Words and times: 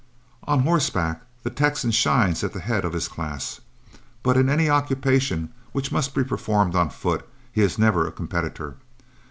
On 0.45 0.61
horseback 0.63 1.21
the 1.43 1.51
Texan 1.51 1.91
shines 1.91 2.43
at 2.43 2.53
the 2.53 2.59
head 2.59 2.85
of 2.85 2.93
his 2.93 3.07
class, 3.07 3.61
but 4.23 4.35
in 4.35 4.49
any 4.49 4.67
occupation 4.67 5.53
which 5.73 5.91
must 5.91 6.15
be 6.15 6.23
performed 6.23 6.73
on 6.73 6.89
foot 6.89 7.29
he 7.51 7.61
is 7.61 7.77
never 7.77 8.07
a 8.07 8.11
competitor. 8.11 8.77